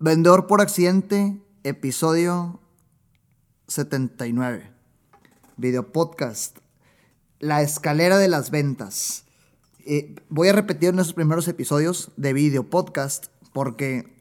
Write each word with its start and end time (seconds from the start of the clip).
Vendedor 0.00 0.48
por 0.48 0.60
accidente, 0.60 1.40
episodio 1.62 2.60
79. 3.68 4.72
Video 5.56 5.92
podcast. 5.92 6.58
La 7.38 7.62
escalera 7.62 8.18
de 8.18 8.26
las 8.26 8.50
ventas. 8.50 9.24
Eh, 9.86 10.16
voy 10.28 10.48
a 10.48 10.52
repetir 10.52 10.88
en 10.88 10.98
esos 10.98 11.14
primeros 11.14 11.46
episodios 11.46 12.10
de 12.16 12.32
video 12.32 12.68
podcast 12.68 13.26
porque 13.52 14.12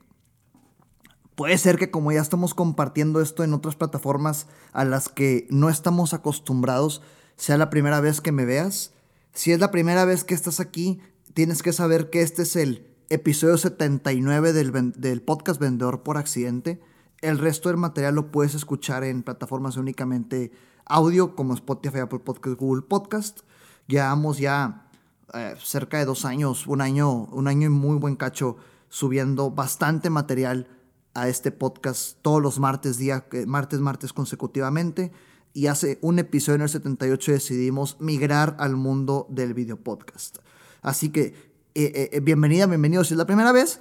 puede 1.34 1.58
ser 1.58 1.80
que 1.80 1.90
como 1.90 2.12
ya 2.12 2.22
estamos 2.22 2.54
compartiendo 2.54 3.20
esto 3.20 3.44
en 3.44 3.56
otras 3.56 3.76
plataformas 3.76 4.46
a 4.74 4.86
las 4.86 5.10
que 5.10 5.48
no 5.50 5.70
estamos 5.70 6.14
acostumbrados, 6.14 7.02
sea 7.36 7.58
la 7.58 7.72
primera 7.72 8.00
vez 8.00 8.22
que 8.22 8.32
me 8.32 8.46
veas. 8.46 8.94
Si 9.34 9.52
es 9.52 9.60
la 9.60 9.72
primera 9.72 10.06
vez 10.06 10.24
que 10.24 10.36
estás 10.36 10.60
aquí, 10.60 11.02
tienes 11.34 11.64
que 11.64 11.74
saber 11.74 12.12
que 12.12 12.22
este 12.22 12.44
es 12.44 12.56
el 12.56 12.93
episodio 13.10 13.58
79 13.58 14.54
del, 14.54 14.94
del, 14.94 15.22
podcast 15.22 15.60
Vendedor 15.60 16.04
por 16.04 16.18
Accidente. 16.18 16.82
El 17.22 17.40
resto 17.40 17.70
del 17.70 17.78
material 17.78 18.16
lo 18.16 18.32
puedes 18.32 18.56
escuchar 18.56 19.04
en 19.04 19.24
plataformas 19.24 19.78
únicamente 19.78 20.52
audio 20.86 21.36
como 21.36 21.54
Spotify, 21.54 22.00
Apple 22.00 22.20
Podcast, 22.20 22.60
Google 22.60 22.84
Podcast. 22.84 23.40
Llevamos 23.88 24.38
ya 24.38 24.90
eh, 25.34 25.56
cerca 25.62 25.98
de 25.98 26.06
dos 26.06 26.26
años, 26.26 26.68
un 26.68 26.82
año, 26.82 27.26
un 27.26 27.48
año 27.48 27.68
y 27.68 27.70
muy 27.70 27.98
buen 27.98 28.16
cacho 28.16 28.58
subiendo 28.90 29.52
bastante 29.52 30.10
material 30.10 30.68
a 31.14 31.28
este 31.28 31.52
podcast 31.52 32.18
todos 32.22 32.42
los 32.42 32.60
martes, 32.60 32.98
día, 32.98 33.26
eh, 33.32 33.46
martes, 33.46 33.80
martes 33.80 34.14
consecutivamente. 34.14 35.12
Y 35.54 35.68
hace 35.68 36.00
un 36.02 36.18
episodio 36.20 36.56
en 36.56 36.62
el 36.64 36.70
78 36.70 37.32
decidimos 37.32 37.98
migrar 38.00 38.56
al 38.60 38.76
mundo 38.76 39.28
del 39.30 39.54
video 39.54 39.78
podcast. 39.78 40.40
Así 40.82 41.10
que 41.10 41.53
eh, 41.76 41.92
eh, 41.96 42.10
eh, 42.14 42.20
bienvenida, 42.20 42.68
bienvenido 42.68 43.04
si 43.04 43.16
es 43.16 43.18
la 43.18 43.26
primera 43.26 43.52
vez. 43.52 43.80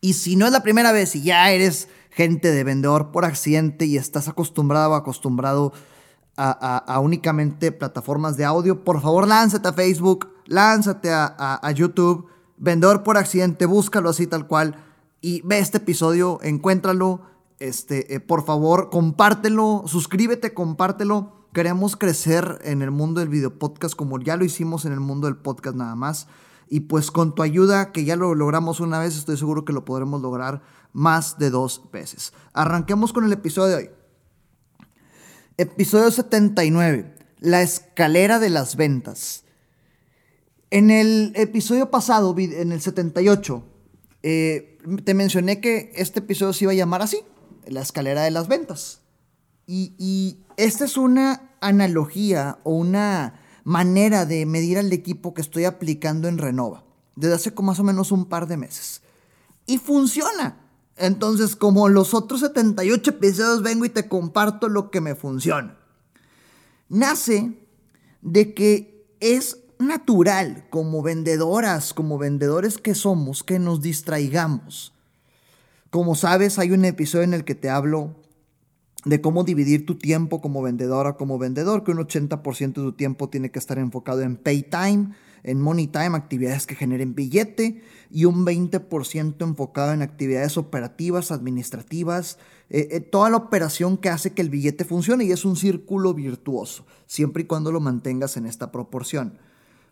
Y 0.00 0.14
si 0.14 0.36
no 0.36 0.46
es 0.46 0.52
la 0.52 0.62
primera 0.62 0.90
vez 0.90 1.14
y 1.16 1.22
ya 1.22 1.50
eres 1.50 1.88
gente 2.10 2.50
de 2.50 2.64
vendedor 2.64 3.10
por 3.10 3.26
accidente 3.26 3.84
y 3.84 3.98
estás 3.98 4.26
acostumbrado 4.28 4.94
acostumbrado 4.94 5.72
a, 6.36 7.00
únicamente 7.02 7.72
plataformas 7.72 8.36
de 8.36 8.44
audio, 8.44 8.84
por 8.84 9.02
favor 9.02 9.26
lánzate 9.26 9.68
a 9.68 9.72
Facebook, 9.72 10.28
lánzate 10.46 11.10
a, 11.12 11.72
YouTube, 11.74 12.28
vendedor 12.56 13.02
por 13.02 13.18
accidente, 13.18 13.66
búscalo 13.66 14.08
así 14.08 14.28
tal 14.28 14.46
cual 14.46 14.76
y 15.20 15.42
ve 15.42 15.58
este 15.58 15.78
episodio, 15.78 16.38
encuéntralo, 16.42 17.22
este, 17.58 18.20
por 18.20 18.46
favor 18.46 18.88
compártelo, 18.88 19.82
suscríbete, 19.86 20.54
compártelo. 20.54 21.48
Queremos 21.52 21.96
crecer 21.96 22.60
en 22.62 22.82
el 22.82 22.92
mundo 22.92 23.18
del 23.18 23.28
video 23.28 23.58
podcast 23.58 23.96
como 23.96 24.20
ya 24.20 24.36
lo 24.36 24.44
hicimos 24.44 24.84
en 24.84 24.92
el 24.92 25.00
mundo 25.00 25.26
del 25.26 25.36
podcast 25.36 25.76
nada 25.76 25.96
más. 25.96 26.28
Y 26.68 26.80
pues 26.80 27.10
con 27.10 27.34
tu 27.34 27.42
ayuda, 27.42 27.92
que 27.92 28.04
ya 28.04 28.16
lo 28.16 28.34
logramos 28.34 28.80
una 28.80 28.98
vez, 28.98 29.16
estoy 29.16 29.36
seguro 29.36 29.64
que 29.64 29.72
lo 29.72 29.84
podremos 29.84 30.20
lograr 30.20 30.62
más 30.92 31.38
de 31.38 31.50
dos 31.50 31.82
veces. 31.92 32.32
Arranquemos 32.52 33.12
con 33.12 33.24
el 33.24 33.32
episodio 33.32 33.68
de 33.68 33.74
hoy. 33.76 33.90
Episodio 35.56 36.10
79. 36.10 37.14
La 37.40 37.62
escalera 37.62 38.38
de 38.38 38.50
las 38.50 38.76
ventas. 38.76 39.44
En 40.70 40.90
el 40.90 41.32
episodio 41.36 41.90
pasado, 41.90 42.34
en 42.38 42.72
el 42.72 42.80
78, 42.82 43.64
eh, 44.22 44.78
te 45.04 45.14
mencioné 45.14 45.60
que 45.60 45.92
este 45.94 46.18
episodio 46.18 46.52
se 46.52 46.64
iba 46.64 46.72
a 46.72 46.76
llamar 46.76 47.00
así, 47.00 47.22
la 47.66 47.80
escalera 47.80 48.22
de 48.22 48.30
las 48.30 48.48
ventas. 48.48 49.00
Y, 49.66 49.94
y 49.98 50.44
esta 50.58 50.84
es 50.84 50.98
una 50.98 51.52
analogía 51.60 52.58
o 52.64 52.72
una 52.72 53.40
manera 53.68 54.24
de 54.24 54.46
medir 54.46 54.78
al 54.78 54.90
equipo 54.94 55.34
que 55.34 55.42
estoy 55.42 55.66
aplicando 55.66 56.26
en 56.26 56.38
Renova 56.38 56.84
desde 57.16 57.34
hace 57.34 57.54
como 57.54 57.66
más 57.66 57.78
o 57.78 57.84
menos 57.84 58.12
un 58.12 58.24
par 58.24 58.46
de 58.46 58.56
meses. 58.56 59.02
Y 59.66 59.76
funciona. 59.76 60.56
Entonces, 60.96 61.54
como 61.54 61.90
los 61.90 62.14
otros 62.14 62.40
78 62.40 63.10
episodios, 63.10 63.62
vengo 63.62 63.84
y 63.84 63.90
te 63.90 64.08
comparto 64.08 64.70
lo 64.70 64.90
que 64.90 65.02
me 65.02 65.14
funciona. 65.14 65.76
Nace 66.88 67.58
de 68.22 68.54
que 68.54 69.14
es 69.20 69.58
natural 69.78 70.66
como 70.70 71.02
vendedoras, 71.02 71.92
como 71.92 72.16
vendedores 72.16 72.78
que 72.78 72.94
somos, 72.94 73.44
que 73.44 73.58
nos 73.58 73.82
distraigamos. 73.82 74.94
Como 75.90 76.14
sabes, 76.14 76.58
hay 76.58 76.72
un 76.72 76.86
episodio 76.86 77.24
en 77.24 77.34
el 77.34 77.44
que 77.44 77.54
te 77.54 77.68
hablo 77.68 78.16
de 79.04 79.20
cómo 79.20 79.44
dividir 79.44 79.86
tu 79.86 79.96
tiempo 79.96 80.40
como 80.40 80.62
vendedora, 80.62 81.16
como 81.16 81.38
vendedor, 81.38 81.84
que 81.84 81.92
un 81.92 81.98
80% 81.98 82.66
de 82.66 82.72
tu 82.72 82.92
tiempo 82.92 83.28
tiene 83.28 83.50
que 83.50 83.58
estar 83.58 83.78
enfocado 83.78 84.22
en 84.22 84.36
pay 84.36 84.62
time, 84.62 85.10
en 85.44 85.60
money 85.60 85.86
time, 85.86 86.16
actividades 86.16 86.66
que 86.66 86.74
generen 86.74 87.14
billete, 87.14 87.82
y 88.10 88.24
un 88.24 88.44
20% 88.44 89.42
enfocado 89.42 89.92
en 89.92 90.02
actividades 90.02 90.56
operativas, 90.56 91.30
administrativas, 91.30 92.38
eh, 92.70 92.88
eh, 92.90 93.00
toda 93.00 93.30
la 93.30 93.36
operación 93.36 93.96
que 93.96 94.08
hace 94.08 94.32
que 94.32 94.42
el 94.42 94.50
billete 94.50 94.84
funcione 94.84 95.24
y 95.24 95.32
es 95.32 95.44
un 95.44 95.56
círculo 95.56 96.12
virtuoso, 96.12 96.84
siempre 97.06 97.44
y 97.44 97.46
cuando 97.46 97.70
lo 97.70 97.80
mantengas 97.80 98.36
en 98.36 98.46
esta 98.46 98.72
proporción. 98.72 99.38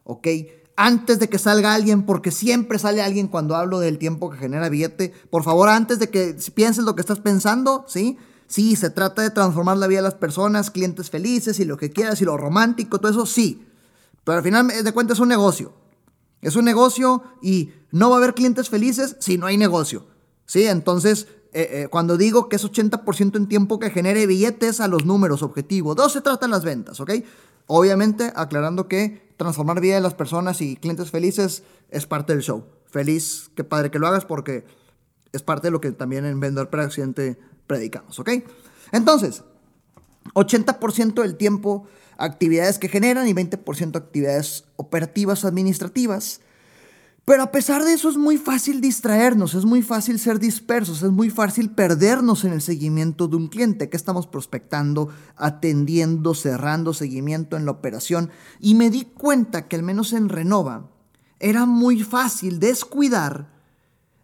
¿Ok? 0.04 0.28
Antes 0.76 1.18
de 1.18 1.28
que 1.28 1.38
salga 1.38 1.74
alguien, 1.74 2.02
porque 2.02 2.30
siempre 2.30 2.78
sale 2.78 3.00
alguien 3.00 3.28
cuando 3.28 3.56
hablo 3.56 3.80
del 3.80 3.98
tiempo 3.98 4.30
que 4.30 4.36
genera 4.36 4.68
billete, 4.68 5.12
por 5.30 5.42
favor, 5.42 5.68
antes 5.68 5.98
de 5.98 6.10
que 6.10 6.36
pienses 6.54 6.84
lo 6.84 6.94
que 6.94 7.00
estás 7.00 7.20
pensando, 7.20 7.86
¿sí? 7.88 8.18
Sí, 8.46 8.76
se 8.76 8.90
trata 8.90 9.22
de 9.22 9.30
transformar 9.30 9.76
la 9.76 9.86
vida 9.86 9.98
de 9.98 10.04
las 10.04 10.14
personas, 10.14 10.70
clientes 10.70 11.10
felices 11.10 11.58
y 11.58 11.64
lo 11.64 11.76
que 11.76 11.90
quieras 11.90 12.20
y 12.20 12.24
lo 12.24 12.36
romántico, 12.36 13.00
todo 13.00 13.10
eso 13.10 13.26
sí. 13.26 13.66
Pero 14.24 14.38
al 14.38 14.44
final 14.44 14.68
de 14.68 14.92
cuentas 14.92 15.16
es 15.16 15.20
un 15.20 15.28
negocio. 15.28 15.72
Es 16.42 16.56
un 16.56 16.64
negocio 16.64 17.22
y 17.42 17.72
no 17.90 18.10
va 18.10 18.16
a 18.16 18.18
haber 18.18 18.34
clientes 18.34 18.68
felices 18.68 19.16
si 19.20 19.38
no 19.38 19.46
hay 19.46 19.56
negocio. 19.56 20.06
Sí, 20.44 20.66
entonces 20.66 21.26
eh, 21.52 21.84
eh, 21.84 21.88
cuando 21.88 22.16
digo 22.16 22.48
que 22.48 22.56
es 22.56 22.64
80% 22.64 23.36
en 23.36 23.48
tiempo 23.48 23.78
que 23.78 23.90
genere 23.90 24.26
billetes 24.26 24.80
a 24.80 24.88
los 24.88 25.06
números 25.06 25.42
objetivos, 25.42 25.96
dos 25.96 26.12
se 26.12 26.20
tratan 26.20 26.50
las 26.50 26.64
ventas, 26.64 27.00
¿ok? 27.00 27.12
Obviamente 27.66 28.32
aclarando 28.36 28.88
que 28.88 29.32
transformar 29.36 29.80
vida 29.80 29.94
de 29.94 30.00
las 30.00 30.14
personas 30.14 30.60
y 30.60 30.76
clientes 30.76 31.10
felices 31.10 31.62
es 31.90 32.06
parte 32.06 32.32
del 32.32 32.42
show. 32.42 32.64
Feliz, 32.84 33.50
qué 33.54 33.64
padre 33.64 33.90
que 33.90 33.98
lo 33.98 34.06
hagas 34.06 34.24
porque 34.24 34.64
es 35.32 35.42
parte 35.42 35.68
de 35.68 35.70
lo 35.70 35.80
que 35.80 35.92
también 35.92 36.24
en 36.24 36.40
Vendedor 36.40 36.70
para 36.70 36.84
Accidente 36.84 37.38
predicamos, 37.66 38.18
¿ok? 38.18 38.30
Entonces, 38.92 39.42
80% 40.34 41.22
del 41.22 41.36
tiempo 41.36 41.86
actividades 42.18 42.78
que 42.78 42.88
generan 42.88 43.28
y 43.28 43.34
20% 43.34 43.96
actividades 43.96 44.64
operativas 44.76 45.44
administrativas. 45.44 46.40
Pero 47.24 47.42
a 47.42 47.50
pesar 47.50 47.82
de 47.82 47.92
eso 47.92 48.08
es 48.08 48.16
muy 48.16 48.36
fácil 48.36 48.80
distraernos, 48.80 49.54
es 49.54 49.64
muy 49.64 49.82
fácil 49.82 50.20
ser 50.20 50.38
dispersos, 50.38 51.02
es 51.02 51.10
muy 51.10 51.28
fácil 51.28 51.70
perdernos 51.70 52.44
en 52.44 52.52
el 52.52 52.62
seguimiento 52.62 53.26
de 53.26 53.36
un 53.36 53.48
cliente 53.48 53.90
que 53.90 53.96
estamos 53.96 54.28
prospectando, 54.28 55.08
atendiendo, 55.34 56.34
cerrando 56.34 56.94
seguimiento 56.94 57.56
en 57.56 57.64
la 57.64 57.72
operación. 57.72 58.30
Y 58.60 58.76
me 58.76 58.90
di 58.90 59.06
cuenta 59.06 59.66
que 59.66 59.74
al 59.74 59.82
menos 59.82 60.12
en 60.12 60.28
Renova 60.28 60.88
era 61.40 61.66
muy 61.66 62.04
fácil 62.04 62.60
descuidar 62.60 63.48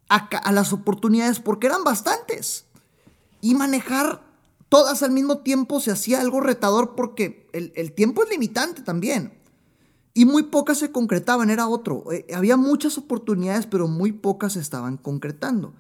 a, 0.08 0.52
las 0.52 0.72
oportunidades 0.72 1.40
porque 1.40 1.66
eran 1.66 1.82
bastantes. 1.82 2.66
Y 3.42 3.54
manejar 3.54 4.22
todas 4.70 5.02
al 5.02 5.10
mismo 5.10 5.38
tiempo 5.38 5.80
se 5.80 5.90
hacía 5.90 6.22
algo 6.22 6.40
retador 6.40 6.94
porque 6.94 7.50
el, 7.52 7.92
tiempo 7.92 8.22
es 8.22 8.30
limitante 8.30 8.80
también. 8.80 9.34
Y 10.14 10.24
muy 10.24 10.44
pocas 10.44 10.78
se 10.78 10.92
concretaban, 10.92 11.50
era 11.50 11.68
otro. 11.68 12.10
Eh, 12.10 12.26
había 12.34 12.56
muchas 12.56 12.96
oportunidades, 12.96 13.66
pero 13.66 13.88
muy 13.88 14.12
pocas 14.12 14.54
se 14.54 14.60
estaban 14.60 14.96
concretando. 14.96 15.74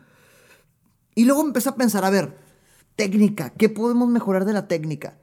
Y 1.14 1.24
luego 1.24 1.42
empecé 1.42 1.70
a 1.70 1.76
pensar, 1.76 2.04
a 2.04 2.10
ver, 2.10 2.36
técnica, 2.96 3.50
¿qué 3.50 3.68
podemos 3.68 4.08
mejorar 4.08 4.44
de 4.44 4.52
la 4.52 4.68
técnica? 4.68 5.16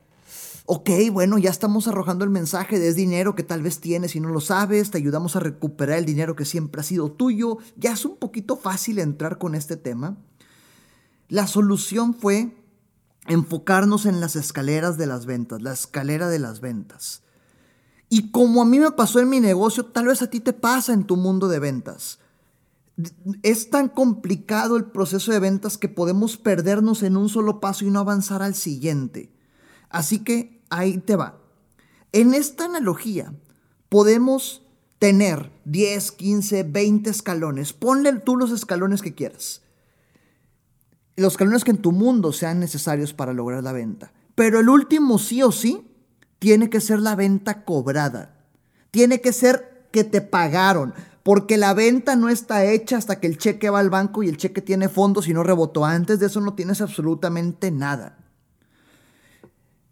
Ok, 0.65 0.89
bueno, 1.11 1.37
ya 1.39 1.49
estamos 1.49 1.87
arrojando 1.87 2.23
el 2.23 2.29
mensaje 2.29 2.79
de 2.79 2.89
es 2.89 2.95
dinero 2.95 3.35
que 3.35 3.43
tal 3.43 3.63
vez 3.63 3.79
tienes 3.79 4.15
y 4.15 4.19
no 4.19 4.29
lo 4.29 4.39
sabes, 4.39 4.91
te 4.91 4.97
ayudamos 4.99 5.35
a 5.35 5.39
recuperar 5.39 5.97
el 5.97 6.05
dinero 6.05 6.35
que 6.35 6.45
siempre 6.45 6.81
ha 6.81 6.83
sido 6.83 7.11
tuyo. 7.11 7.57
Ya 7.75 7.93
es 7.93 8.05
un 8.05 8.17
poquito 8.17 8.55
fácil 8.55 8.99
entrar 8.99 9.39
con 9.39 9.55
este 9.55 9.77
tema. 9.77 10.17
La 11.29 11.45
solución 11.45 12.15
fue 12.15 12.57
enfocarnos 13.27 14.07
en 14.07 14.19
las 14.19 14.35
escaleras 14.35 14.97
de 14.97 15.05
las 15.05 15.27
ventas, 15.27 15.61
la 15.61 15.71
escalera 15.71 16.27
de 16.27 16.39
las 16.39 16.59
ventas. 16.59 17.21
Y 18.09 18.31
como 18.31 18.63
a 18.63 18.65
mí 18.65 18.79
me 18.79 18.91
pasó 18.91 19.19
en 19.19 19.29
mi 19.29 19.39
negocio, 19.39 19.85
tal 19.85 20.07
vez 20.07 20.23
a 20.23 20.29
ti 20.31 20.39
te 20.39 20.53
pasa 20.53 20.91
en 20.91 21.05
tu 21.05 21.15
mundo 21.15 21.47
de 21.47 21.59
ventas. 21.59 22.19
es 23.43 23.69
tan 23.69 23.87
complicado 23.87 24.75
el 24.75 24.85
proceso 24.85 25.31
de 25.31 25.39
ventas 25.39 25.77
que 25.77 25.87
podemos 25.87 26.35
perdernos 26.35 27.03
en 27.03 27.15
un 27.15 27.29
solo 27.29 27.61
paso 27.61 27.85
y 27.85 27.91
no 27.91 27.99
avanzar 27.99 28.41
al 28.41 28.55
siguiente. 28.55 29.31
Así 29.89 30.23
que 30.23 30.63
ahí 30.69 30.97
te 30.97 31.15
va. 31.15 31.39
En 32.11 32.33
esta 32.33 32.65
analogía 32.65 33.33
podemos 33.87 34.63
tener 34.97 35.51
10, 35.65 36.11
15, 36.11 36.63
20 36.63 37.09
escalones. 37.09 37.71
Ponle 37.71 38.11
tú 38.13 38.35
los 38.35 38.51
escalones 38.51 39.03
que 39.03 39.13
quieras. 39.13 39.61
Los 41.19 41.33
escalones 41.33 41.63
que 41.63 41.71
en 41.71 41.81
tu 41.81 41.91
mundo 41.91 42.31
sean 42.31 42.59
necesarios 42.59 43.13
para 43.13 43.33
lograr 43.33 43.63
la 43.63 43.73
venta. 43.73 44.11
Pero 44.35 44.59
el 44.59 44.69
último 44.69 45.19
sí 45.19 45.43
o 45.43 45.51
sí 45.51 45.85
tiene 46.39 46.69
que 46.69 46.79
ser 46.79 46.99
la 46.99 47.15
venta 47.15 47.65
cobrada. 47.65 48.37
Tiene 48.91 49.19
que 49.19 49.33
ser 49.33 49.87
que 49.91 50.03
te 50.03 50.21
pagaron. 50.21 50.93
Porque 51.23 51.57
la 51.57 51.73
venta 51.73 52.15
no 52.15 52.29
está 52.29 52.65
hecha 52.65 52.97
hasta 52.97 53.19
que 53.19 53.27
el 53.27 53.37
cheque 53.37 53.69
va 53.69 53.79
al 53.79 53.89
banco 53.89 54.23
y 54.23 54.29
el 54.29 54.37
cheque 54.37 54.61
tiene 54.61 54.87
fondos 54.87 55.27
y 55.27 55.33
no 55.33 55.43
rebotó. 55.43 55.85
Antes 55.85 56.19
de 56.19 56.27
eso 56.27 56.39
no 56.39 56.53
tienes 56.53 56.81
absolutamente 56.81 57.69
nada. 57.69 58.17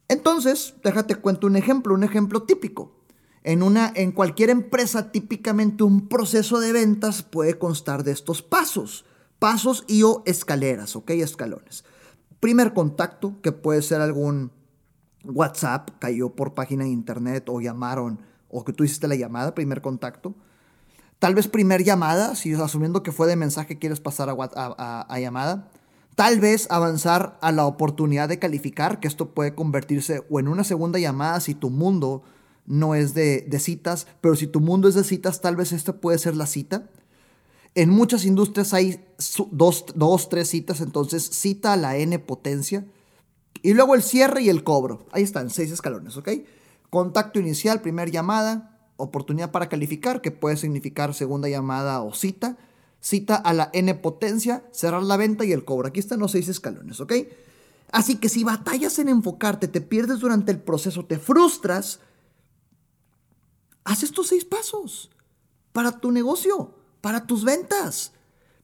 Entonces, 0.07 0.75
déjate 0.83 1.15
cuento 1.15 1.47
un 1.47 1.57
ejemplo, 1.57 1.93
un 1.93 2.03
ejemplo 2.03 2.43
típico. 2.43 2.95
En, 3.43 3.61
una, 3.61 3.91
en 3.95 4.13
cualquier 4.13 4.49
empresa, 4.49 5.11
típicamente 5.11 5.83
un 5.83 6.07
proceso 6.07 6.59
de 6.59 6.71
ventas 6.71 7.23
puede 7.23 7.59
constar 7.59 8.03
de 8.03 8.11
estos 8.11 8.41
pasos. 8.41 9.05
Pasos 9.39 9.83
y 9.87 10.03
o 10.03 10.23
escaleras, 10.25 10.95
¿ok? 10.95 11.11
Escalones. 11.11 11.83
Primer 12.39 12.73
contacto, 12.73 13.41
que 13.41 13.51
puede 13.51 13.81
ser 13.81 14.01
algún 14.01 14.51
WhatsApp, 15.23 15.91
cayó 15.99 16.29
por 16.29 16.53
página 16.53 16.83
de 16.83 16.89
internet 16.89 17.47
o 17.49 17.61
llamaron, 17.61 18.21
o 18.49 18.63
que 18.63 18.73
tú 18.73 18.83
hiciste 18.83 19.07
la 19.07 19.15
llamada, 19.15 19.55
primer 19.55 19.81
contacto. 19.81 20.35
Tal 21.19 21.35
vez 21.35 21.47
primer 21.47 21.83
llamada, 21.83 22.35
si 22.35 22.53
asumiendo 22.53 23.03
que 23.03 23.11
fue 23.11 23.27
de 23.27 23.35
mensaje 23.35 23.79
quieres 23.79 23.99
pasar 23.99 24.29
a, 24.29 25.05
a 25.09 25.19
llamada. 25.19 25.69
Tal 26.15 26.39
vez 26.39 26.67
avanzar 26.71 27.37
a 27.41 27.51
la 27.51 27.65
oportunidad 27.65 28.29
de 28.29 28.39
calificar, 28.39 28.99
que 28.99 29.07
esto 29.07 29.35
puede 29.35 29.53
convertirse 29.53 30.23
o 30.29 30.39
en 30.39 30.47
una 30.47 30.63
segunda 30.63 30.97
llamada 30.97 31.39
si 31.39 31.53
tu 31.53 31.69
mundo 31.69 32.23
no 32.67 32.95
es 32.95 33.13
de, 33.13 33.47
citas, 33.59 34.07
pero 34.19 34.35
si 34.35 34.45
tu 34.45 34.59
mundo 34.59 34.87
es 34.87 34.95
de 34.95 35.03
citas, 35.03 35.41
tal 35.41 35.55
vez 35.55 35.71
esta 35.71 35.93
puede 35.93 36.19
ser 36.19 36.35
la 36.35 36.45
cita. 36.45 36.89
En 37.77 37.89
muchas 37.91 38.25
industrias 38.25 38.73
hay 38.73 39.05
dos, 39.51 39.85
dos, 39.93 40.29
tres 40.29 40.49
citas, 40.49 40.81
entonces 40.81 41.23
cita 41.23 41.73
a 41.73 41.77
la 41.77 41.95
N 41.95 42.17
potencia. 42.17 42.87
Y 43.61 43.75
luego 43.75 43.93
el 43.93 44.01
cierre 44.01 44.41
y 44.41 44.49
el 44.49 44.63
cobro. 44.63 45.05
Ahí 45.11 45.21
están, 45.21 45.51
seis 45.51 45.69
escalones, 45.69 46.17
¿ok? 46.17 46.29
Contacto 46.89 47.39
inicial, 47.39 47.81
primera 47.81 48.09
llamada, 48.09 48.91
oportunidad 48.97 49.51
para 49.51 49.69
calificar, 49.69 50.21
que 50.21 50.31
puede 50.31 50.57
significar 50.57 51.13
segunda 51.13 51.49
llamada 51.49 52.01
o 52.01 52.15
cita 52.15 52.57
cita 52.99 53.35
a 53.35 53.53
la 53.53 53.69
N 53.73 53.93
potencia, 53.95 54.67
cerrar 54.71 55.03
la 55.03 55.17
venta 55.17 55.45
y 55.45 55.51
el 55.51 55.63
cobro. 55.63 55.87
Aquí 55.87 55.99
están 55.99 56.19
los 56.19 56.31
seis 56.31 56.47
escalones, 56.49 56.99
¿ok? 56.99 57.13
Así 57.91 58.15
que 58.15 58.27
si 58.27 58.43
batallas 58.43 58.99
en 58.99 59.07
enfocarte, 59.07 59.67
te 59.67 59.81
pierdes 59.81 60.19
durante 60.19 60.51
el 60.51 60.59
proceso, 60.59 61.05
te 61.05 61.19
frustras, 61.19 61.99
haz 63.83 64.03
estos 64.03 64.27
seis 64.27 64.45
pasos 64.45 65.09
para 65.71 65.99
tu 65.99 66.11
negocio, 66.11 66.75
para 67.01 67.25
tus 67.27 67.43
ventas. 67.43 68.13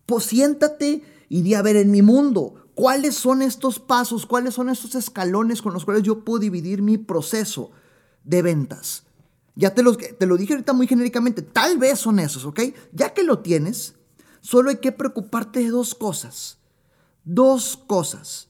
Pues 0.06 0.31
y 0.33 1.41
di 1.41 1.53
a 1.53 1.62
ver 1.62 1.77
en 1.77 1.91
mi 1.91 2.01
mundo, 2.01 2.56
¿cuáles 2.75 3.15
son 3.15 3.41
estos 3.41 3.80
pasos? 3.80 4.25
¿Cuáles 4.25 4.53
son 4.53 4.69
estos 4.69 4.95
escalones 4.95 5.62
con 5.62 5.74
los 5.74 5.85
cuales 5.85 6.03
yo 6.03 6.24
puedo 6.24 6.39
dividir 6.39 6.81
mi 6.81 6.97
proceso 6.97 7.71
de 8.24 8.41
ventas? 8.41 9.03
Ya 9.56 9.74
te, 9.74 9.83
los, 9.83 9.97
te 9.97 10.25
lo 10.25 10.35
dije 10.35 10.53
ahorita 10.53 10.74
muy 10.74 10.88
genéricamente, 10.88 11.41
tal 11.41 11.77
vez 11.77 12.00
son 12.00 12.19
esos, 12.19 12.44
¿ok? 12.45 12.59
Ya 12.91 13.13
que 13.13 13.24
lo 13.24 13.39
tienes, 13.39 13.94
Solo 14.44 14.71
hay 14.71 14.75
que 14.75 14.91
preocuparte 14.91 15.62
de 15.62 15.69
dos 15.69 15.95
cosas. 15.95 16.57
Dos 17.24 17.80
cosas. 17.88 18.50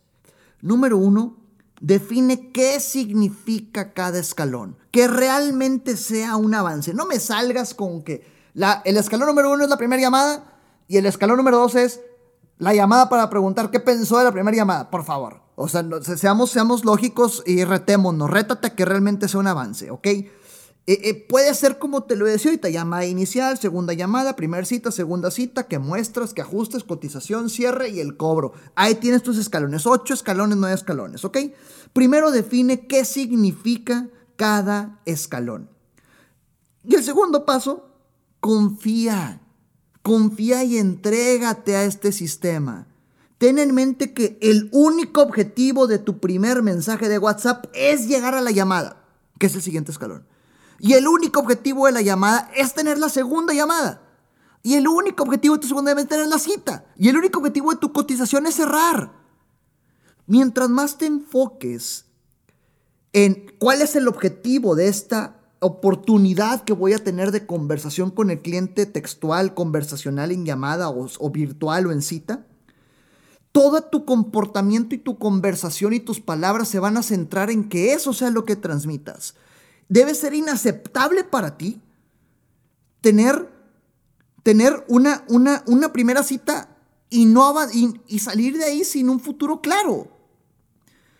Número 0.59 0.97
uno, 0.97 1.37
define 1.79 2.51
qué 2.51 2.79
significa 2.79 3.93
cada 3.93 4.17
escalón. 4.17 4.75
Que 4.89 5.07
realmente 5.07 5.95
sea 5.95 6.35
un 6.35 6.55
avance. 6.55 6.95
No 6.95 7.05
me 7.05 7.19
salgas 7.19 7.75
con 7.75 8.01
que 8.01 8.25
el 8.55 8.97
escalón 8.97 9.27
número 9.27 9.51
uno 9.51 9.63
es 9.63 9.69
la 9.69 9.77
primera 9.77 10.01
llamada 10.01 10.43
y 10.87 10.97
el 10.97 11.05
escalón 11.05 11.37
número 11.37 11.57
dos 11.57 11.75
es 11.75 12.01
la 12.57 12.73
llamada 12.73 13.09
para 13.09 13.29
preguntar 13.29 13.71
qué 13.71 13.79
pensó 13.79 14.17
de 14.17 14.25
la 14.25 14.31
primera 14.31 14.55
llamada. 14.55 14.89
Por 14.89 15.03
favor. 15.03 15.41
O 15.55 15.67
sea, 15.67 15.83
seamos, 16.17 16.49
seamos 16.49 16.83
lógicos 16.85 17.43
y 17.45 17.63
retémonos. 17.63 18.29
Rétate 18.29 18.67
a 18.67 18.75
que 18.75 18.85
realmente 18.85 19.27
sea 19.27 19.39
un 19.39 19.47
avance, 19.47 19.91
¿ok? 19.91 20.07
Eh, 20.85 20.99
eh, 21.03 21.25
puede 21.29 21.53
ser 21.53 21.79
como 21.79 22.03
te 22.03 22.17
lo 22.17 22.25
decía 22.25 22.51
ahorita, 22.51 22.69
llamada 22.69 23.05
inicial, 23.05 23.57
segunda 23.57 23.93
llamada, 23.93 24.35
primera 24.35 24.65
cita, 24.65 24.91
segunda 24.91 25.31
cita, 25.31 25.67
que 25.67 25.79
muestras, 25.79 26.33
que 26.33 26.41
ajustes, 26.41 26.83
cotización, 26.83 27.49
cierre 27.49 27.89
y 27.89 28.01
el 28.01 28.17
cobro. 28.17 28.53
Ahí 28.75 28.95
tienes 28.95 29.23
tus 29.23 29.37
escalones, 29.37 29.85
ocho 29.85 30.13
escalones, 30.13 30.57
nueve 30.57 30.75
escalones, 30.75 31.23
¿ok? 31.23 31.37
Primero 31.93 32.31
define 32.31 32.85
qué 32.87 33.05
significa 33.05 34.09
cada 34.35 34.99
escalón. 35.05 35.69
Y 36.83 36.95
el 36.95 37.03
segundo 37.03 37.45
paso, 37.45 37.92
confía, 38.43 39.39
confía 40.01 40.65
y 40.65 40.77
entrégate 40.77 41.77
a 41.77 41.85
este 41.85 42.11
sistema. 42.11 42.87
Ten 43.37 43.57
en 43.57 43.73
mente 43.73 44.13
que 44.13 44.37
el 44.41 44.67
único 44.73 45.21
objetivo 45.21 45.87
de 45.87 45.97
tu 45.97 46.19
primer 46.19 46.61
mensaje 46.61 47.07
de 47.07 47.19
WhatsApp 47.19 47.67
es 47.73 48.09
llegar 48.09 48.35
a 48.35 48.41
la 48.41 48.51
llamada, 48.51 49.01
que 49.39 49.45
es 49.45 49.55
el 49.55 49.61
siguiente 49.61 49.93
escalón. 49.93 50.27
Y 50.77 50.91
el 50.91 51.07
único 51.07 51.39
objetivo 51.39 51.85
de 51.85 51.93
la 51.93 52.01
llamada 52.01 52.51
es 52.53 52.73
tener 52.73 52.97
la 52.97 53.07
segunda 53.07 53.53
llamada. 53.53 54.01
Y 54.61 54.73
el 54.73 54.89
único 54.89 55.23
objetivo 55.23 55.55
de 55.55 55.61
tu 55.61 55.69
segunda 55.69 55.91
llamada 55.91 56.03
es 56.03 56.09
tener 56.09 56.27
la 56.27 56.39
cita. 56.39 56.85
Y 56.97 57.07
el 57.07 57.15
único 57.15 57.39
objetivo 57.39 57.71
de 57.71 57.77
tu 57.77 57.93
cotización 57.93 58.45
es 58.45 58.55
cerrar. 58.55 59.13
Mientras 60.27 60.69
más 60.69 60.97
te 60.97 61.05
enfoques 61.05 62.07
en 63.13 63.55
cuál 63.57 63.81
es 63.81 63.95
el 63.95 64.09
objetivo 64.09 64.75
de 64.75 64.89
esta 64.89 65.42
oportunidad 65.63 66.63
que 66.63 66.73
voy 66.73 66.93
a 66.93 67.03
tener 67.03 67.31
de 67.31 67.45
conversación 67.45 68.11
con 68.11 68.29
el 68.29 68.41
cliente 68.41 68.85
textual, 68.85 69.53
conversacional 69.53 70.31
en 70.31 70.45
llamada 70.45 70.89
o, 70.89 71.29
virtual 71.31 71.87
o 71.87 71.91
en 71.91 72.01
cita, 72.01 72.45
todo 73.51 73.81
tu 73.83 74.05
comportamiento 74.05 74.95
y 74.95 74.97
tu 74.97 75.17
conversación 75.17 75.93
y 75.93 75.99
tus 75.99 76.19
palabras 76.19 76.67
se 76.67 76.79
van 76.79 76.97
a 76.97 77.03
centrar 77.03 77.49
en 77.49 77.69
que 77.69 77.93
eso 77.93 78.13
sea 78.13 78.29
lo 78.29 78.45
que 78.45 78.55
transmitas 78.55 79.35
debe 79.89 80.15
ser 80.15 80.33
inaceptable 80.33 81.23
para 81.23 81.57
ti 81.57 81.79
tener, 83.01 83.49
tener 84.41 84.83
una, 84.87 85.23
una, 85.27 85.63
una 85.67 85.93
primera 85.93 86.23
cita 86.23 86.77
y, 87.09 87.25
no, 87.25 87.53
y, 88.07 88.19
salir 88.19 88.57
de 88.57 88.63
ahí 88.63 88.83
sin 88.83 89.09
un 89.09 89.19
futuro 89.19 89.61
claro. 89.61 90.07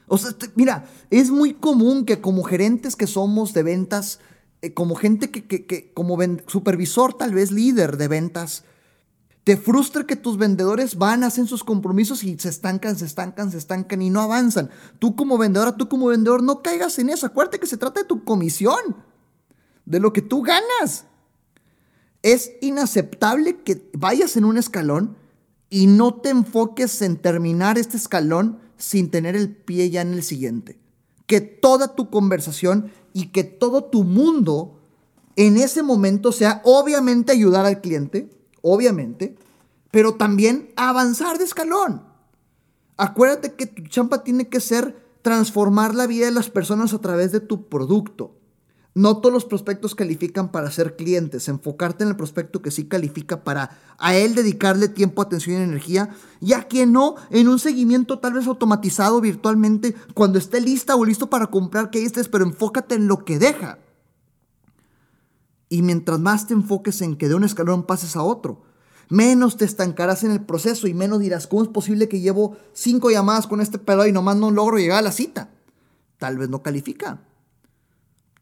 O 0.08 0.18
sea, 0.18 0.32
mira, 0.56 0.90
es 1.12 1.30
muy 1.30 1.54
común 1.54 2.06
que 2.06 2.20
como 2.20 2.44
gerentes 2.44 2.96
que 2.96 3.06
somos 3.06 3.54
de 3.54 3.64
ventas, 3.64 4.20
eh, 4.64 4.74
como 4.74 4.96
gente 4.96 5.30
que, 5.30 5.46
que 5.46 5.92
como 5.94 6.18
supervisor, 6.48 7.14
tal 7.14 7.34
vez 7.34 7.52
líder 7.52 7.98
de 7.98 8.08
ventas, 8.08 8.64
te 9.44 9.58
frustra 9.58 10.06
que 10.08 10.16
tus 10.16 10.38
vendedores 10.38 10.96
van, 10.96 11.26
hacen 11.26 11.48
sus 11.48 11.66
compromisos 11.66 12.24
y 12.24 12.40
se 12.40 12.48
estancan, 12.48 12.98
se 12.98 13.04
estancan, 13.04 13.52
se 13.52 13.58
estancan 13.58 14.02
y 14.02 14.10
no 14.10 14.22
avanzan. 14.22 14.70
Tú 15.00 15.18
como 15.18 15.38
vendedora, 15.38 15.76
tú 15.76 15.90
como 15.90 16.08
vendedor, 16.08 16.42
no 16.42 16.62
caigas 16.62 16.98
en 16.98 17.10
eso. 17.10 17.26
Acuérdate 17.26 17.60
que 17.60 17.68
se 17.68 17.76
trata 17.76 18.02
de 18.02 18.08
tu 18.08 18.24
comisión, 18.24 18.96
de 19.84 20.00
lo 20.00 20.14
que 20.14 20.22
tú 20.22 20.44
ganas. 20.44 21.08
Es 22.22 22.54
inaceptable 22.62 23.58
que 23.64 23.90
vayas 23.92 24.38
en 24.38 24.46
un 24.46 24.58
escalón 24.58 25.18
y 25.70 25.88
no 25.88 26.14
te 26.14 26.30
enfoques 26.30 27.02
en 27.02 27.18
terminar 27.18 27.78
este 27.78 27.98
escalón 27.98 28.60
sin 28.78 29.12
tener 29.12 29.36
el 29.36 29.54
pie 29.54 29.90
ya 29.90 30.04
en 30.04 30.14
el 30.14 30.24
siguiente. 30.24 30.80
Que 31.28 31.42
toda 31.42 31.96
tu 31.96 32.10
conversación 32.10 32.94
y 33.14 33.28
que 33.28 33.44
todo 33.44 33.86
tu 33.86 34.04
mundo 34.04 34.80
en 35.36 35.58
ese 35.58 35.84
momento 35.84 36.32
sea 36.32 36.62
obviamente 36.64 37.32
ayudar 37.32 37.66
al 37.66 37.82
cliente, 37.82 38.30
obviamente, 38.62 39.36
pero 39.92 40.16
también 40.16 40.72
avanzar 40.76 41.38
de 41.38 41.46
escalón. 41.46 42.04
Acuérdate 42.98 43.54
que 43.54 43.66
tu 43.66 43.84
champa 43.84 44.24
tiene 44.24 44.50
que 44.50 44.60
ser 44.60 45.04
transformar 45.22 45.96
la 45.96 46.08
vida 46.08 46.26
de 46.26 46.32
las 46.32 46.50
personas 46.50 46.94
a 46.94 47.00
través 47.00 47.32
de 47.32 47.40
tu 47.40 47.68
producto. 47.68 48.36
No 48.96 49.18
todos 49.18 49.34
los 49.34 49.46
prospectos 49.46 49.96
califican 49.96 50.52
para 50.52 50.70
ser 50.70 50.96
clientes. 50.96 51.48
Enfocarte 51.48 52.04
en 52.04 52.12
el 52.12 52.16
prospecto 52.16 52.62
que 52.62 52.70
sí 52.70 52.86
califica 52.86 53.44
para 53.44 53.80
a 53.98 54.16
él 54.16 54.36
dedicarle 54.36 54.88
tiempo, 54.88 55.22
atención 55.22 55.60
y 55.60 55.64
energía. 55.64 56.10
Y 56.40 56.54
a 56.54 56.68
quien 56.68 56.92
no, 56.92 57.16
en 57.32 57.48
un 57.48 57.58
seguimiento 57.58 58.20
tal 58.20 58.34
vez 58.34 58.46
automatizado 58.46 59.20
virtualmente, 59.20 59.96
cuando 60.14 60.38
esté 60.38 60.62
lista 60.62 60.96
o 60.96 61.06
listo 61.06 61.30
para 61.30 61.48
comprar, 61.48 61.90
que 61.90 62.04
estés, 62.04 62.28
pero 62.28 62.46
enfócate 62.46 62.96
en 62.96 63.08
lo 63.08 63.26
que 63.26 63.40
deja. 63.40 63.80
Y 65.70 65.82
mientras 65.82 66.20
más 66.20 66.46
te 66.46 66.54
enfoques 66.54 67.02
en 67.02 67.16
que 67.16 67.28
de 67.28 67.34
un 67.34 67.44
escalón 67.44 67.88
pases 67.88 68.16
a 68.16 68.22
otro, 68.22 68.62
menos 69.10 69.58
te 69.58 69.66
estancarás 69.66 70.24
en 70.24 70.30
el 70.30 70.42
proceso 70.42 70.86
y 70.86 70.94
menos 70.94 71.20
dirás, 71.20 71.48
¿cómo 71.48 71.64
es 71.64 71.70
posible 71.70 72.08
que 72.08 72.20
llevo 72.20 72.58
cinco 72.74 73.10
llamadas 73.10 73.48
con 73.48 73.60
este 73.60 73.80
pelado 73.80 74.08
y 74.08 74.12
nomás 74.12 74.38
no 74.38 74.52
logro 74.52 74.78
llegar 74.78 75.00
a 75.00 75.02
la 75.04 75.12
cita? 75.12 75.50
Tal 76.20 76.38
vez 76.38 76.50
no 76.50 76.62
califica. 76.62 77.22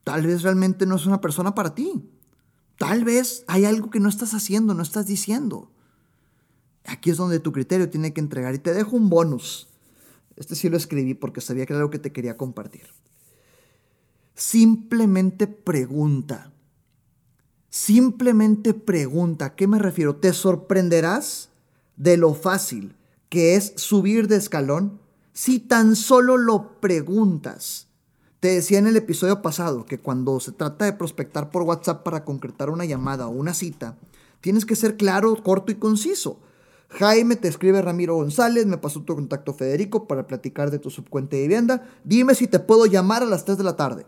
Tal 0.03 0.25
vez 0.25 0.41
realmente 0.41 0.85
no 0.85 0.95
es 0.95 1.05
una 1.05 1.21
persona 1.21 1.53
para 1.53 1.75
ti. 1.75 2.03
Tal 2.77 3.03
vez 3.03 3.43
hay 3.47 3.65
algo 3.65 3.89
que 3.89 3.99
no 3.99 4.09
estás 4.09 4.33
haciendo, 4.33 4.73
no 4.73 4.81
estás 4.81 5.05
diciendo. 5.05 5.71
Aquí 6.85 7.11
es 7.11 7.17
donde 7.17 7.39
tu 7.39 7.51
criterio 7.51 7.89
tiene 7.89 8.13
que 8.13 8.21
entregar. 8.21 8.55
Y 8.55 8.59
te 8.59 8.73
dejo 8.73 8.95
un 8.95 9.09
bonus. 9.09 9.67
Este 10.35 10.55
sí 10.55 10.69
lo 10.69 10.77
escribí 10.77 11.13
porque 11.13 11.41
sabía 11.41 11.65
que 11.65 11.73
era 11.73 11.81
algo 11.81 11.91
que 11.91 11.99
te 11.99 12.11
quería 12.11 12.37
compartir. 12.37 12.87
Simplemente 14.33 15.45
pregunta. 15.45 16.51
Simplemente 17.69 18.73
pregunta. 18.73 19.45
¿A 19.45 19.55
qué 19.55 19.67
me 19.67 19.77
refiero? 19.77 20.15
Te 20.15 20.33
sorprenderás 20.33 21.49
de 21.95 22.17
lo 22.17 22.33
fácil 22.33 22.95
que 23.29 23.55
es 23.55 23.73
subir 23.75 24.27
de 24.27 24.37
escalón 24.37 24.99
si 25.33 25.59
tan 25.59 25.95
solo 25.95 26.37
lo 26.37 26.81
preguntas. 26.81 27.87
Te 28.41 28.47
decía 28.47 28.79
en 28.79 28.87
el 28.87 28.97
episodio 28.97 29.43
pasado 29.43 29.85
que 29.85 29.99
cuando 29.99 30.39
se 30.39 30.51
trata 30.51 30.85
de 30.85 30.93
prospectar 30.93 31.51
por 31.51 31.61
WhatsApp 31.61 32.01
para 32.03 32.25
concretar 32.25 32.71
una 32.71 32.85
llamada 32.85 33.27
o 33.27 33.29
una 33.29 33.53
cita, 33.53 33.99
tienes 34.41 34.65
que 34.65 34.75
ser 34.75 34.97
claro, 34.97 35.35
corto 35.43 35.71
y 35.71 35.75
conciso. 35.75 36.39
Jaime, 36.89 37.35
te 37.35 37.47
escribe 37.47 37.83
Ramiro 37.83 38.15
González, 38.15 38.65
me 38.65 38.79
pasó 38.79 39.03
tu 39.03 39.13
contacto 39.13 39.53
Federico 39.53 40.07
para 40.07 40.25
platicar 40.25 40.71
de 40.71 40.79
tu 40.79 40.89
subcuente 40.89 41.35
de 41.35 41.43
vivienda. 41.43 41.87
Dime 42.03 42.33
si 42.33 42.47
te 42.47 42.57
puedo 42.57 42.87
llamar 42.87 43.21
a 43.21 43.27
las 43.27 43.45
3 43.45 43.59
de 43.59 43.63
la 43.63 43.75
tarde. 43.75 44.07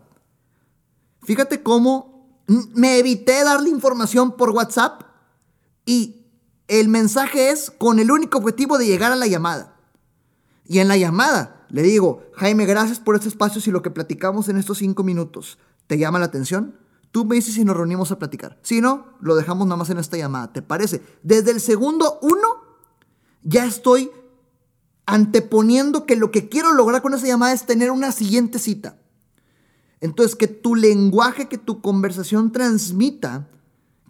Fíjate 1.22 1.62
cómo 1.62 2.42
me 2.74 2.98
evité 2.98 3.44
darle 3.44 3.70
información 3.70 4.36
por 4.36 4.50
WhatsApp 4.50 5.02
y 5.86 6.26
el 6.66 6.88
mensaje 6.88 7.50
es 7.50 7.70
con 7.70 8.00
el 8.00 8.10
único 8.10 8.38
objetivo 8.38 8.78
de 8.78 8.86
llegar 8.86 9.12
a 9.12 9.16
la 9.16 9.28
llamada. 9.28 9.76
Y 10.66 10.80
en 10.80 10.88
la 10.88 10.96
llamada 10.96 11.63
le 11.74 11.82
digo, 11.82 12.22
Jaime, 12.34 12.66
gracias 12.66 13.00
por 13.00 13.16
este 13.16 13.26
espacio 13.26 13.60
y 13.66 13.72
lo 13.72 13.82
que 13.82 13.90
platicamos 13.90 14.48
en 14.48 14.58
estos 14.58 14.78
cinco 14.78 15.02
minutos 15.02 15.58
te 15.88 15.98
llama 15.98 16.20
la 16.20 16.26
atención. 16.26 16.76
Tú 17.10 17.24
me 17.24 17.34
dices 17.34 17.54
si 17.54 17.64
nos 17.64 17.76
reunimos 17.76 18.12
a 18.12 18.18
platicar. 18.20 18.60
Si 18.62 18.80
no, 18.80 19.06
lo 19.20 19.34
dejamos 19.34 19.66
nada 19.66 19.78
más 19.78 19.90
en 19.90 19.98
esta 19.98 20.16
llamada. 20.16 20.52
¿Te 20.52 20.62
parece? 20.62 21.02
Desde 21.24 21.50
el 21.50 21.60
segundo 21.60 22.20
uno 22.22 22.46
ya 23.42 23.66
estoy 23.66 24.08
anteponiendo 25.04 26.06
que 26.06 26.14
lo 26.14 26.30
que 26.30 26.48
quiero 26.48 26.72
lograr 26.72 27.02
con 27.02 27.12
esa 27.12 27.26
llamada 27.26 27.52
es 27.52 27.66
tener 27.66 27.90
una 27.90 28.12
siguiente 28.12 28.60
cita. 28.60 28.96
Entonces, 30.00 30.36
que 30.36 30.46
tu 30.46 30.76
lenguaje, 30.76 31.48
que 31.48 31.58
tu 31.58 31.80
conversación 31.80 32.52
transmita 32.52 33.48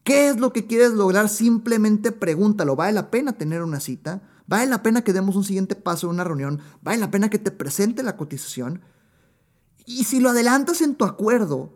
qué 0.02 0.28
es 0.28 0.38
lo 0.38 0.52
que 0.52 0.66
quieres 0.66 0.92
lograr, 0.92 1.30
simplemente 1.30 2.12
pregúntalo. 2.12 2.76
¿Vale 2.76 2.92
la 2.92 3.10
pena 3.10 3.32
tener 3.32 3.62
una 3.62 3.80
cita? 3.80 4.20
¿Vale 4.46 4.66
la 4.66 4.82
pena 4.82 5.02
que 5.02 5.12
demos 5.12 5.36
un 5.36 5.44
siguiente 5.44 5.74
paso 5.74 6.06
en 6.06 6.14
una 6.14 6.24
reunión? 6.24 6.60
¿Vale 6.82 6.98
la 6.98 7.10
pena 7.10 7.30
que 7.30 7.38
te 7.38 7.50
presente 7.50 8.02
la 8.02 8.16
cotización? 8.16 8.82
Y 9.86 10.04
si 10.04 10.20
lo 10.20 10.30
adelantas 10.30 10.80
en 10.80 10.94
tu 10.94 11.04
acuerdo, 11.04 11.72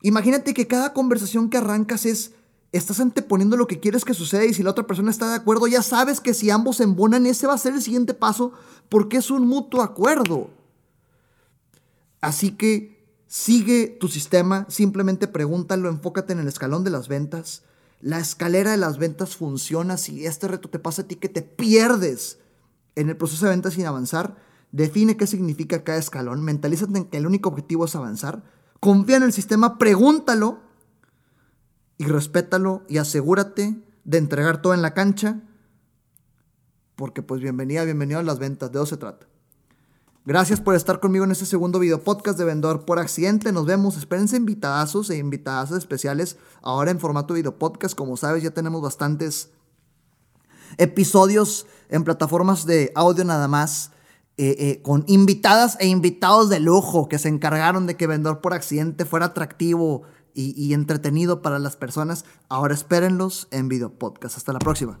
imagínate 0.00 0.54
que 0.54 0.68
cada 0.68 0.92
conversación 0.92 1.50
que 1.50 1.58
arrancas 1.58 2.06
es 2.06 2.32
estás 2.72 3.00
anteponiendo 3.00 3.56
lo 3.56 3.66
que 3.66 3.80
quieres 3.80 4.04
que 4.04 4.14
suceda 4.14 4.44
y 4.44 4.54
si 4.54 4.62
la 4.62 4.70
otra 4.70 4.86
persona 4.86 5.10
está 5.10 5.28
de 5.28 5.36
acuerdo, 5.36 5.66
ya 5.66 5.82
sabes 5.82 6.20
que 6.20 6.32
si 6.32 6.50
ambos 6.50 6.78
se 6.78 6.84
embonan, 6.84 7.26
ese 7.26 7.46
va 7.46 7.54
a 7.54 7.58
ser 7.58 7.74
el 7.74 7.82
siguiente 7.82 8.14
paso 8.14 8.52
porque 8.88 9.18
es 9.18 9.30
un 9.30 9.46
mutuo 9.46 9.82
acuerdo. 9.82 10.50
Así 12.22 12.52
que 12.52 13.04
sigue 13.26 13.88
tu 13.88 14.08
sistema, 14.08 14.66
simplemente 14.70 15.28
pregúntalo, 15.28 15.88
enfócate 15.88 16.32
en 16.32 16.38
el 16.38 16.48
escalón 16.48 16.82
de 16.82 16.90
las 16.90 17.08
ventas. 17.08 17.62
La 18.02 18.18
escalera 18.18 18.72
de 18.72 18.78
las 18.78 18.98
ventas 18.98 19.36
funciona 19.36 19.96
si 19.96 20.26
este 20.26 20.48
reto 20.48 20.68
te 20.68 20.80
pasa 20.80 21.02
a 21.02 21.06
ti 21.06 21.14
que 21.14 21.28
te 21.28 21.40
pierdes 21.40 22.40
en 22.96 23.08
el 23.08 23.16
proceso 23.16 23.44
de 23.44 23.52
ventas 23.52 23.74
sin 23.74 23.86
avanzar. 23.86 24.36
Define 24.72 25.16
qué 25.16 25.28
significa 25.28 25.84
cada 25.84 25.98
escalón, 25.98 26.42
mentalízate 26.42 26.98
en 26.98 27.04
que 27.04 27.18
el 27.18 27.28
único 27.28 27.48
objetivo 27.48 27.84
es 27.84 27.94
avanzar. 27.94 28.42
Confía 28.80 29.18
en 29.18 29.22
el 29.22 29.32
sistema, 29.32 29.78
pregúntalo 29.78 30.58
y 31.96 32.06
respétalo 32.06 32.82
y 32.88 32.98
asegúrate 32.98 33.80
de 34.02 34.18
entregar 34.18 34.60
todo 34.60 34.74
en 34.74 34.82
la 34.82 34.94
cancha, 34.94 35.40
porque 36.96 37.22
pues 37.22 37.40
bienvenida, 37.40 37.84
bienvenido 37.84 38.18
a 38.18 38.24
las 38.24 38.40
ventas, 38.40 38.72
de 38.72 38.78
eso 38.78 38.86
se 38.86 38.96
trata. 38.96 39.28
Gracias 40.24 40.60
por 40.60 40.76
estar 40.76 41.00
conmigo 41.00 41.24
en 41.24 41.32
este 41.32 41.46
segundo 41.46 41.80
video 41.80 42.04
podcast 42.04 42.38
de 42.38 42.44
Vendedor 42.44 42.84
por 42.84 43.00
Accidente. 43.00 43.50
Nos 43.50 43.66
vemos. 43.66 43.96
Espérense 43.96 44.36
invitadazos 44.36 45.10
e 45.10 45.16
invitadas 45.16 45.72
especiales 45.72 46.36
ahora 46.62 46.92
en 46.92 47.00
formato 47.00 47.34
video 47.34 47.58
podcast. 47.58 47.96
Como 47.96 48.16
sabes, 48.16 48.44
ya 48.44 48.52
tenemos 48.52 48.80
bastantes 48.82 49.50
episodios 50.78 51.66
en 51.88 52.04
plataformas 52.04 52.66
de 52.66 52.92
audio 52.94 53.24
nada 53.24 53.48
más. 53.48 53.90
Eh, 54.36 54.54
eh, 54.58 54.82
con 54.82 55.04
invitadas 55.08 55.76
e 55.80 55.88
invitados 55.88 56.48
de 56.48 56.60
lujo 56.60 57.08
que 57.08 57.18
se 57.18 57.28
encargaron 57.28 57.88
de 57.88 57.96
que 57.96 58.06
Vendedor 58.06 58.40
por 58.40 58.54
Accidente 58.54 59.04
fuera 59.04 59.26
atractivo 59.26 60.04
y, 60.34 60.72
entretenido 60.72 61.42
para 61.42 61.58
las 61.58 61.76
personas. 61.76 62.24
Ahora 62.48 62.74
espérenlos 62.74 63.48
en 63.50 63.68
video 63.68 63.92
podcast. 63.92 64.36
Hasta 64.36 64.52
la 64.52 64.60
próxima. 64.60 65.00